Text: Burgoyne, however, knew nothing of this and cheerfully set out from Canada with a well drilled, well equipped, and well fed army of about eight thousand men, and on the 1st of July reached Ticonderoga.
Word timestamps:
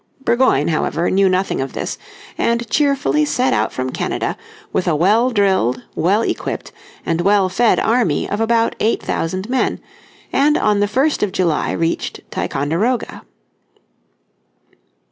Burgoyne, 0.25 0.69
however, 0.69 1.11
knew 1.11 1.29
nothing 1.29 1.61
of 1.61 1.73
this 1.73 1.99
and 2.35 2.67
cheerfully 2.71 3.23
set 3.23 3.53
out 3.53 3.71
from 3.71 3.91
Canada 3.91 4.35
with 4.73 4.87
a 4.87 4.95
well 4.95 5.29
drilled, 5.29 5.83
well 5.93 6.23
equipped, 6.23 6.71
and 7.05 7.21
well 7.21 7.49
fed 7.49 7.79
army 7.79 8.27
of 8.27 8.41
about 8.41 8.75
eight 8.79 9.03
thousand 9.03 9.47
men, 9.47 9.79
and 10.33 10.57
on 10.57 10.79
the 10.79 10.87
1st 10.87 11.21
of 11.21 11.31
July 11.31 11.71
reached 11.71 12.21
Ticonderoga. 12.31 13.21